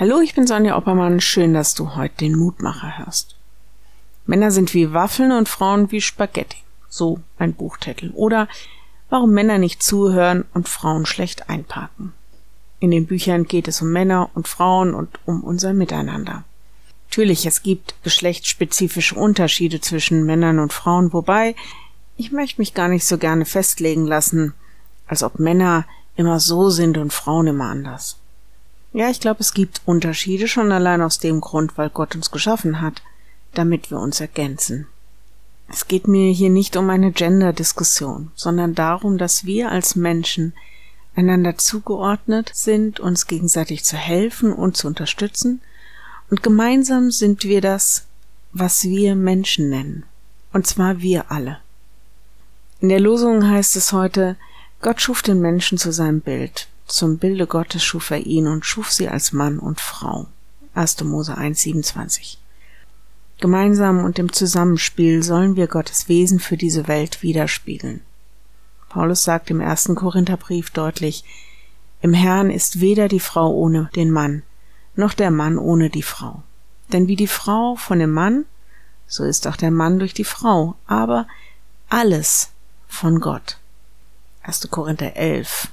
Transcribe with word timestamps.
Hallo, 0.00 0.20
ich 0.20 0.36
bin 0.36 0.46
Sonja 0.46 0.76
Oppermann. 0.76 1.20
Schön, 1.20 1.54
dass 1.54 1.74
du 1.74 1.96
heute 1.96 2.18
den 2.18 2.36
Mutmacher 2.36 2.98
hörst. 2.98 3.34
Männer 4.26 4.52
sind 4.52 4.72
wie 4.72 4.92
Waffeln 4.92 5.32
und 5.32 5.48
Frauen 5.48 5.90
wie 5.90 6.00
Spaghetti. 6.00 6.58
So 6.88 7.18
ein 7.36 7.52
Buchtitel. 7.52 8.12
Oder 8.14 8.46
warum 9.10 9.32
Männer 9.32 9.58
nicht 9.58 9.82
zuhören 9.82 10.44
und 10.54 10.68
Frauen 10.68 11.04
schlecht 11.04 11.50
einparken. 11.50 12.12
In 12.78 12.92
den 12.92 13.06
Büchern 13.06 13.42
geht 13.42 13.66
es 13.66 13.82
um 13.82 13.90
Männer 13.90 14.30
und 14.34 14.46
Frauen 14.46 14.94
und 14.94 15.18
um 15.26 15.42
unser 15.42 15.72
Miteinander. 15.72 16.44
Natürlich, 17.10 17.44
es 17.44 17.64
gibt 17.64 17.96
geschlechtsspezifische 18.04 19.16
Unterschiede 19.16 19.80
zwischen 19.80 20.24
Männern 20.24 20.60
und 20.60 20.72
Frauen, 20.72 21.12
wobei 21.12 21.56
ich 22.16 22.30
möchte 22.30 22.60
mich 22.60 22.72
gar 22.72 22.86
nicht 22.86 23.04
so 23.04 23.18
gerne 23.18 23.46
festlegen 23.46 24.06
lassen, 24.06 24.54
als 25.08 25.24
ob 25.24 25.40
Männer 25.40 25.86
immer 26.14 26.38
so 26.38 26.70
sind 26.70 26.98
und 26.98 27.12
Frauen 27.12 27.48
immer 27.48 27.70
anders. 27.70 28.16
Ja, 28.98 29.08
ich 29.10 29.20
glaube, 29.20 29.38
es 29.38 29.54
gibt 29.54 29.80
Unterschiede 29.84 30.48
schon 30.48 30.72
allein 30.72 31.02
aus 31.02 31.20
dem 31.20 31.40
Grund, 31.40 31.78
weil 31.78 31.88
Gott 31.88 32.16
uns 32.16 32.32
geschaffen 32.32 32.80
hat, 32.80 33.00
damit 33.54 33.92
wir 33.92 34.00
uns 34.00 34.18
ergänzen. 34.18 34.88
Es 35.68 35.86
geht 35.86 36.08
mir 36.08 36.32
hier 36.32 36.50
nicht 36.50 36.76
um 36.76 36.90
eine 36.90 37.12
Gender-Diskussion, 37.12 38.32
sondern 38.34 38.74
darum, 38.74 39.16
dass 39.16 39.44
wir 39.44 39.70
als 39.70 39.94
Menschen 39.94 40.52
einander 41.14 41.56
zugeordnet 41.56 42.50
sind, 42.52 42.98
uns 42.98 43.28
gegenseitig 43.28 43.84
zu 43.84 43.96
helfen 43.96 44.52
und 44.52 44.76
zu 44.76 44.88
unterstützen, 44.88 45.60
und 46.28 46.42
gemeinsam 46.42 47.12
sind 47.12 47.44
wir 47.44 47.60
das, 47.60 48.04
was 48.52 48.82
wir 48.82 49.14
Menschen 49.14 49.70
nennen, 49.70 50.06
und 50.52 50.66
zwar 50.66 50.98
wir 50.98 51.30
alle. 51.30 51.60
In 52.80 52.88
der 52.88 52.98
Losung 52.98 53.48
heißt 53.48 53.76
es 53.76 53.92
heute, 53.92 54.34
Gott 54.82 55.00
schuf 55.00 55.22
den 55.22 55.40
Menschen 55.40 55.78
zu 55.78 55.92
seinem 55.92 56.20
Bild. 56.20 56.66
Zum 56.88 57.18
Bilde 57.18 57.46
Gottes 57.46 57.84
schuf 57.84 58.10
er 58.10 58.24
ihn 58.24 58.46
und 58.46 58.64
schuf 58.64 58.90
sie 58.90 59.08
als 59.08 59.32
Mann 59.32 59.58
und 59.58 59.78
Frau. 59.78 60.26
1. 60.72 61.04
Mose 61.04 61.36
1, 61.36 61.60
27. 61.60 62.38
Gemeinsam 63.40 64.02
und 64.02 64.18
im 64.18 64.32
Zusammenspiel 64.32 65.22
sollen 65.22 65.54
wir 65.54 65.66
Gottes 65.66 66.08
Wesen 66.08 66.40
für 66.40 66.56
diese 66.56 66.88
Welt 66.88 67.22
widerspiegeln. 67.22 68.00
Paulus 68.88 69.22
sagt 69.22 69.50
im 69.50 69.60
ersten 69.60 69.96
Korintherbrief 69.96 70.70
deutlich, 70.70 71.24
im 72.00 72.14
Herrn 72.14 72.48
ist 72.48 72.80
weder 72.80 73.08
die 73.08 73.20
Frau 73.20 73.52
ohne 73.52 73.90
den 73.94 74.10
Mann, 74.10 74.42
noch 74.96 75.12
der 75.12 75.30
Mann 75.30 75.58
ohne 75.58 75.90
die 75.90 76.02
Frau. 76.02 76.42
Denn 76.90 77.06
wie 77.06 77.16
die 77.16 77.26
Frau 77.26 77.76
von 77.76 77.98
dem 77.98 78.12
Mann, 78.12 78.46
so 79.06 79.24
ist 79.24 79.46
auch 79.46 79.56
der 79.56 79.70
Mann 79.70 79.98
durch 79.98 80.14
die 80.14 80.24
Frau, 80.24 80.74
aber 80.86 81.26
alles 81.90 82.48
von 82.88 83.20
Gott. 83.20 83.58
1. 84.42 84.70
Korinther 84.70 85.16
11. 85.16 85.68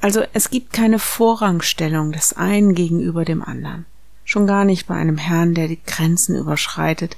Also 0.00 0.22
es 0.32 0.50
gibt 0.50 0.72
keine 0.72 0.98
Vorrangstellung 0.98 2.12
des 2.12 2.32
einen 2.32 2.74
gegenüber 2.74 3.24
dem 3.24 3.42
anderen, 3.42 3.84
schon 4.24 4.46
gar 4.46 4.64
nicht 4.64 4.86
bei 4.86 4.94
einem 4.94 5.18
Herrn, 5.18 5.54
der 5.54 5.68
die 5.68 5.82
Grenzen 5.84 6.36
überschreitet 6.36 7.16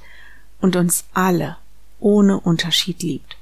und 0.59 0.75
uns 0.75 1.05
alle 1.13 1.57
ohne 1.99 2.39
Unterschied 2.39 3.01
liebt. 3.01 3.37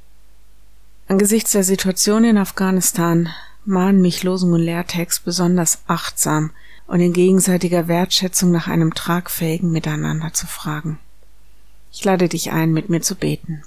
Angesichts 1.08 1.52
der 1.52 1.64
Situation 1.64 2.23
in 2.23 2.38
Afghanistan 2.38 3.30
mahnen 3.66 4.02
mich 4.02 4.23
Losung 4.23 4.53
und 4.53 4.62
Lehrtext 4.62 5.25
besonders 5.25 5.80
achtsam 5.88 6.52
und 6.88 7.00
in 7.00 7.14
gegenseitiger 7.14 7.88
Wertschätzung 7.88 8.52
nach 8.52 8.67
einem 8.67 8.94
tragfähigen 8.94 9.72
Miteinander 9.72 10.34
zu 10.34 10.45
fragen. 10.45 11.00
Ich 11.92 12.03
lade 12.06 12.30
dich 12.30 12.52
ein, 12.52 12.72
mit 12.72 12.89
mir 12.89 13.02
zu 13.02 13.16
beten. 13.16 13.64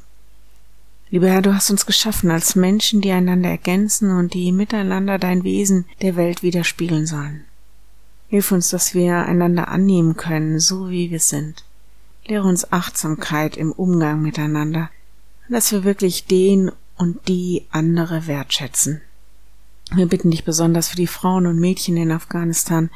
Lieber 1.14 1.28
Herr, 1.28 1.42
du 1.42 1.54
hast 1.54 1.70
uns 1.70 1.86
geschaffen 1.86 2.32
als 2.32 2.56
Menschen, 2.56 3.00
die 3.00 3.12
einander 3.12 3.48
ergänzen 3.48 4.10
und 4.10 4.34
die 4.34 4.50
miteinander 4.50 5.16
dein 5.16 5.44
Wesen 5.44 5.84
der 6.02 6.16
Welt 6.16 6.42
widerspiegeln 6.42 7.06
sollen. 7.06 7.44
Hilf 8.26 8.50
uns, 8.50 8.70
dass 8.70 8.94
wir 8.94 9.18
einander 9.18 9.68
annehmen 9.68 10.16
können, 10.16 10.58
so 10.58 10.90
wie 10.90 11.12
wir 11.12 11.20
sind. 11.20 11.62
Lehre 12.26 12.48
uns 12.48 12.72
Achtsamkeit 12.72 13.56
im 13.56 13.70
Umgang 13.70 14.22
miteinander, 14.22 14.90
dass 15.48 15.70
wir 15.70 15.84
wirklich 15.84 16.26
den 16.26 16.72
und 16.98 17.28
die 17.28 17.64
andere 17.70 18.27
wertschätzen. 18.27 19.00
Wir 19.94 20.06
bitten 20.06 20.33
dich 20.33 20.42
besonders 20.42 20.89
für 20.89 20.96
die 20.96 21.06
Frauen 21.06 21.46
und 21.46 21.60
Mädchen 21.60 21.96
in 21.96 22.10
Afghanistan, 22.10 22.90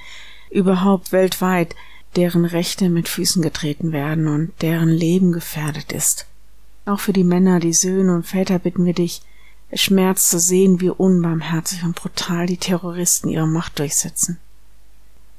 überhaupt 0.50 1.12
weltweit, 1.12 1.76
deren 2.16 2.46
Rechte 2.46 2.88
mit 2.88 3.08
Füßen 3.08 3.42
getreten 3.42 3.92
werden 3.92 4.26
und 4.26 4.50
deren 4.60 4.88
Leben 4.88 5.30
gefährdet 5.30 5.92
ist. 5.92 6.27
Auch 6.88 7.00
für 7.00 7.12
die 7.12 7.24
Männer, 7.24 7.60
die 7.60 7.74
Söhne 7.74 8.14
und 8.14 8.26
Väter 8.26 8.58
bitten 8.58 8.86
wir 8.86 8.94
dich, 8.94 9.20
es 9.68 9.82
schmerzt 9.82 10.30
zu 10.30 10.40
sehen, 10.40 10.80
wie 10.80 10.88
unbarmherzig 10.88 11.84
und 11.84 11.94
brutal 11.94 12.46
die 12.46 12.56
Terroristen 12.56 13.28
ihre 13.28 13.46
Macht 13.46 13.78
durchsetzen. 13.78 14.38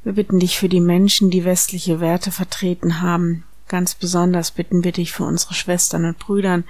Wir 0.03 0.13
bitten 0.13 0.39
dich 0.39 0.59
für 0.59 0.69
die 0.69 0.79
Menschen, 0.79 1.31
die 1.31 1.45
westliche 1.45 1.99
Werte 1.99 2.29
vertreten 2.31 3.01
haben. 3.01 3.45
Ganz 3.67 3.95
besonders 3.95 4.51
bitten 4.51 4.83
wir 4.83 4.91
dich 4.91 5.11
für 5.11 5.23
unsere 5.23 5.55
Schwestern 5.55 6.05
und 6.05 6.19
Brüdern, 6.19 6.65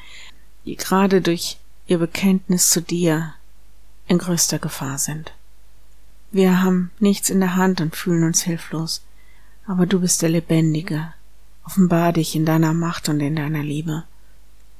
die 0.63 0.77
gerade 0.77 1.19
durch 1.19 1.57
ihr 1.87 1.97
Bekenntnis 1.97 2.69
zu 2.69 2.81
dir 2.81 3.33
in 4.07 4.17
größter 4.17 4.59
Gefahr 4.59 4.97
sind. 4.97 5.33
Wir 6.31 6.61
haben 6.61 6.91
nichts 6.99 7.29
in 7.29 7.41
der 7.41 7.57
Hand 7.57 7.81
und 7.81 7.97
fühlen 7.97 8.23
uns 8.23 8.43
hilflos, 8.43 9.01
aber 9.67 9.85
du 9.85 9.99
bist 9.99 10.21
der 10.21 10.29
Lebendige. 10.29 11.13
Offenbar 11.65 12.13
dich 12.13 12.33
in 12.33 12.45
deiner 12.45 12.73
Macht 12.73 13.09
und 13.09 13.19
in 13.19 13.35
deiner 13.35 13.61
Liebe 13.61 14.05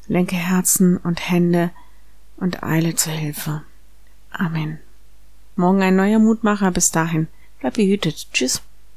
lenke 0.09 0.35
Herzen 0.35 0.97
und 0.97 1.29
Hände 1.29 1.71
und 2.35 2.63
eile 2.63 2.95
zur 2.95 3.13
Hilfe. 3.13 3.61
Amen. 4.31 4.79
Morgen 5.55 5.81
ein 5.81 5.95
neuer 5.95 6.19
Mutmacher. 6.19 6.71
Bis 6.71 6.91
dahin. 6.91 7.27
Bleib 7.59 7.75
behütet. 7.75 8.27
Tschüss. 8.33 8.61